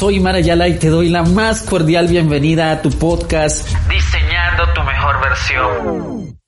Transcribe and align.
Soy 0.00 0.18
Marayala 0.18 0.66
y 0.66 0.78
te 0.78 0.88
doy 0.88 1.10
la 1.10 1.24
más 1.24 1.60
cordial 1.60 2.08
bienvenida 2.08 2.72
a 2.72 2.80
tu 2.80 2.88
podcast 2.88 3.68
Diseñando 3.86 4.72
tu 4.72 4.82
mejor 4.82 5.20
versión 5.20 6.39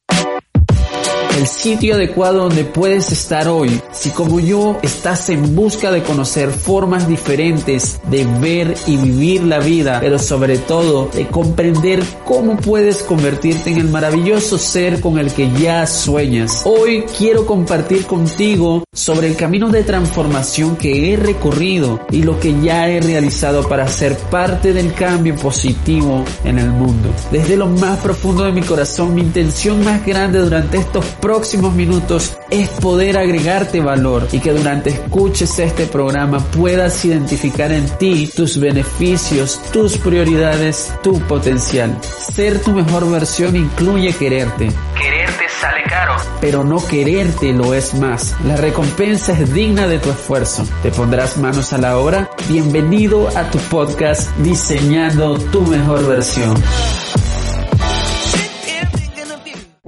el 1.37 1.47
sitio 1.47 1.95
adecuado 1.95 2.45
donde 2.45 2.65
puedes 2.65 3.11
estar 3.11 3.49
hoy. 3.49 3.81
Si 3.93 4.11
como 4.11 4.41
yo 4.41 4.79
estás 4.83 5.31
en 5.31 5.55
busca 5.55 5.91
de 5.91 6.03
conocer 6.03 6.51
formas 6.51 7.09
diferentes 7.09 8.01
de 8.11 8.25
ver 8.41 8.75
y 8.87 8.97
vivir 8.97 9.43
la 9.45 9.59
vida, 9.59 9.99
pero 10.01 10.19
sobre 10.19 10.59
todo 10.59 11.09
de 11.15 11.27
comprender 11.29 12.03
cómo 12.25 12.57
puedes 12.57 13.03
convertirte 13.03 13.71
en 13.71 13.79
el 13.79 13.89
maravilloso 13.89 14.59
ser 14.59 15.01
con 15.01 15.19
el 15.19 15.33
que 15.33 15.51
ya 15.53 15.87
sueñas. 15.87 16.63
Hoy 16.65 17.05
quiero 17.17 17.47
compartir 17.47 18.07
contigo 18.07 18.85
sobre 18.95 19.29
el 19.29 19.37
camino 19.37 19.71
de 19.71 19.85
transformación 19.85 20.77
que 20.77 21.13
he 21.13 21.17
recorrido 21.17 22.01
y 22.11 22.23
lo 22.23 22.39
que 22.39 22.61
ya 22.61 22.89
he 22.89 23.01
realizado 23.01 23.67
para 23.67 23.89
ser 23.89 24.17
parte 24.17 24.73
del 24.73 24.93
cambio 24.93 25.35
positivo 25.37 26.25
en 26.45 26.59
el 26.59 26.71
mundo. 26.71 27.09
Desde 27.31 27.57
lo 27.57 27.69
más 27.69 28.01
profundo 28.01 28.45
de 28.45 28.53
mi 28.53 28.61
corazón, 28.63 29.15
mi 29.15 29.23
intención 29.23 29.83
más 29.83 30.05
grande 30.05 30.41
durante 30.41 30.77
estos 30.77 31.05
próximos 31.23 31.73
minutos 31.73 32.37
es 32.51 32.69
poder 32.69 33.17
agregarte 33.17 33.81
valor 33.81 34.27
y 34.33 34.41
que 34.41 34.53
durante 34.53 34.91
escuches 34.91 35.57
este 35.61 35.87
programa 35.87 36.41
puedas 36.41 37.05
identificar 37.05 37.71
en 37.71 37.89
ti 37.97 38.29
tus 38.35 38.59
beneficios, 38.59 39.63
tus 39.73 39.97
prioridades, 39.99 40.93
tu 41.03 41.21
potencial. 41.21 41.97
Ser 42.03 42.61
tu 42.61 42.73
mejor 42.73 43.09
versión 43.09 43.55
incluye 43.55 44.13
quererte. 44.13 44.69
Quererte 45.01 45.45
sale 45.61 45.85
caro, 45.89 46.17
pero 46.41 46.65
no 46.65 46.85
quererte 46.85 47.53
lo 47.53 47.73
es 47.73 47.95
más. 47.95 48.35
La 48.45 48.57
recompensa 48.57 49.33
es 49.33 49.55
digna 49.55 49.87
de 49.87 50.01
tu 50.01 50.11
esfuerzo. 50.11 50.67
¿Te 50.83 50.91
pondrás 50.91 51.39
manos 51.39 51.73
a 51.73 51.79
la 51.79 51.99
obra? 51.99 52.29
Bienvenido 52.49 53.29
a 53.29 53.49
tu 53.49 53.59
podcast 53.59 54.29
Diseñando 54.39 55.39
tu 55.39 55.63
mejor 55.63 56.05
versión. 56.09 56.57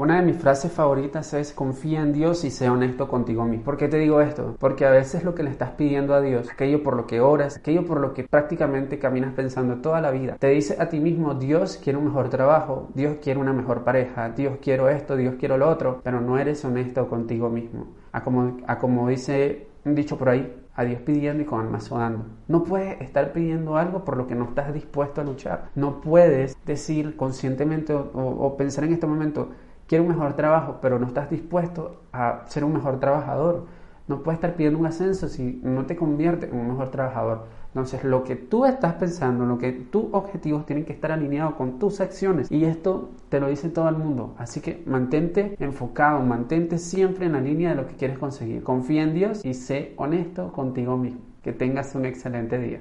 Una 0.05 0.20
de 0.20 0.27
mis 0.27 0.36
frases 0.36 0.70
favoritas 0.70 1.33
es 1.33 1.55
confía 1.55 2.02
en 2.02 2.12
Dios 2.12 2.44
y 2.44 2.50
sea 2.50 2.70
honesto 2.70 3.08
contigo 3.08 3.47
mismo. 3.47 3.64
¿Por 3.64 3.78
qué 3.78 3.88
te 3.88 3.97
digo 3.97 4.20
esto? 4.20 4.55
Porque 4.60 4.84
a 4.84 4.91
veces 4.91 5.24
lo 5.24 5.34
que 5.34 5.42
le 5.42 5.48
estás 5.48 5.70
pidiendo 5.70 6.12
a 6.12 6.20
Dios, 6.20 6.50
aquello 6.50 6.83
por 6.83 6.94
lo 6.94 7.06
que 7.06 7.22
oras, 7.22 7.56
aquello 7.56 7.86
por 7.86 8.00
lo 8.00 8.12
que 8.12 8.25
prácticamente 8.25 8.98
caminas 8.98 9.32
pensando 9.32 9.77
toda 9.77 10.02
la 10.02 10.10
vida, 10.10 10.36
te 10.38 10.48
dice 10.48 10.77
a 10.78 10.91
ti 10.91 11.00
mismo, 11.00 11.32
Dios 11.32 11.80
quiere 11.82 11.98
un 11.98 12.05
mejor 12.05 12.28
trabajo, 12.28 12.91
Dios 12.92 13.16
quiere 13.22 13.41
una 13.41 13.55
mejor 13.55 13.82
pareja, 13.82 14.28
Dios 14.28 14.58
quiero 14.60 14.91
esto, 14.91 15.16
Dios 15.16 15.36
quiero 15.38 15.56
lo 15.56 15.70
otro, 15.70 16.02
pero 16.05 16.20
no 16.20 16.36
eres 16.36 16.62
honesto 16.66 17.08
contigo 17.08 17.48
mismo. 17.48 17.86
A 18.12 18.22
como, 18.22 18.58
a 18.66 18.78
como 18.78 19.08
dice 19.08 19.69
un 19.86 19.94
dicho 19.94 20.19
por 20.19 20.28
ahí, 20.28 20.55
a 20.75 20.84
Dios 20.84 21.00
pidiendo 21.00 21.42
y 21.42 21.47
con 21.47 21.60
almas 21.60 21.84
sudando. 21.84 22.27
No 22.47 22.62
puedes 22.62 23.00
estar 23.00 23.32
pidiendo 23.32 23.78
algo 23.78 24.05
por 24.05 24.19
lo 24.19 24.27
que 24.27 24.34
no 24.34 24.44
estás 24.44 24.75
dispuesto 24.75 25.22
a 25.22 25.25
luchar. 25.25 25.70
No 25.75 26.02
puedes 26.02 26.58
decir 26.66 27.16
conscientemente 27.16 27.94
o, 27.94 28.08
o 28.12 28.56
pensar 28.58 28.84
en 28.84 28.92
este 28.92 29.06
momento, 29.06 29.48
quiero 29.87 30.05
un 30.05 30.11
mejor 30.11 30.35
trabajo, 30.35 30.79
pero 30.81 30.99
no 30.99 31.07
estás 31.07 31.31
dispuesto 31.31 32.03
a 32.13 32.43
ser 32.47 32.65
un 32.65 32.75
mejor 32.75 33.01
trabajador. 33.01 33.67
No 34.07 34.23
puedes 34.23 34.37
estar 34.37 34.55
pidiendo 34.55 34.79
un 34.79 34.87
ascenso 34.87 35.29
si 35.29 35.61
no 35.63 35.87
te 35.87 35.97
convierte 35.97 36.47
en 36.47 36.57
un 36.57 36.69
mejor 36.69 36.91
trabajador. 36.91 37.47
Entonces, 37.69 38.05
lo 38.05 38.23
que 38.23 38.37
tú 38.37 38.67
estás 38.67 38.95
pensando, 38.95 39.47
lo 39.47 39.59
que 39.59 39.73
tus 39.73 40.05
objetivos 40.12 40.65
tienen 40.65 40.85
que 40.85 40.93
estar 40.93 41.11
alineados 41.11 41.55
con 41.55 41.81
tus 41.81 42.01
acciones. 42.01 42.49
Y 42.53 42.65
esto 42.67 43.11
te 43.31 43.41
lo 43.41 43.49
dice 43.49 43.69
todo 43.69 43.89
el 43.89 43.97
mundo. 43.97 44.35
Así 44.39 44.61
que 44.61 44.85
mantente 44.87 45.57
enfocado, 45.59 46.21
mantente 46.21 46.79
siempre 46.79 47.27
en 47.27 47.33
la 47.33 47.41
línea 47.41 47.71
de 47.71 47.77
lo 47.77 47.89
que 47.89 47.97
quieres 47.97 48.19
conseguir. 48.19 48.62
Confía 48.62 49.03
en 49.03 49.15
Dios 49.15 49.45
y 49.45 49.55
sé 49.55 49.95
honesto 49.97 50.53
contigo 50.53 50.97
mismo. 50.97 51.21
Que 51.43 51.53
tengas 51.53 51.95
un 51.97 52.05
excelente 52.05 52.59
día. 52.59 52.81